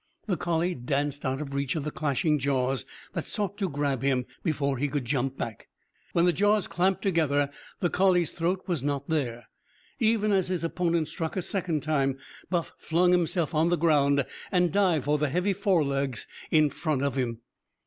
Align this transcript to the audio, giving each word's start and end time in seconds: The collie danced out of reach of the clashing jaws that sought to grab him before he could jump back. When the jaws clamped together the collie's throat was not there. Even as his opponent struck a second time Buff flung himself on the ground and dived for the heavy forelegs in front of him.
The 0.25 0.35
collie 0.35 0.73
danced 0.73 1.23
out 1.27 1.41
of 1.41 1.53
reach 1.53 1.75
of 1.75 1.83
the 1.83 1.91
clashing 1.91 2.39
jaws 2.39 2.85
that 3.13 3.23
sought 3.25 3.55
to 3.59 3.69
grab 3.69 4.01
him 4.01 4.25
before 4.41 4.79
he 4.79 4.87
could 4.87 5.05
jump 5.05 5.37
back. 5.37 5.67
When 6.13 6.25
the 6.25 6.33
jaws 6.33 6.65
clamped 6.67 7.03
together 7.03 7.51
the 7.81 7.89
collie's 7.91 8.31
throat 8.31 8.63
was 8.65 8.81
not 8.81 9.09
there. 9.09 9.45
Even 9.99 10.31
as 10.31 10.47
his 10.47 10.63
opponent 10.63 11.07
struck 11.07 11.37
a 11.37 11.41
second 11.43 11.83
time 11.83 12.17
Buff 12.49 12.73
flung 12.79 13.11
himself 13.11 13.53
on 13.53 13.69
the 13.69 13.77
ground 13.77 14.25
and 14.51 14.71
dived 14.73 15.05
for 15.05 15.19
the 15.19 15.29
heavy 15.29 15.53
forelegs 15.53 16.25
in 16.49 16.71
front 16.71 17.03
of 17.03 17.15
him. 17.15 17.41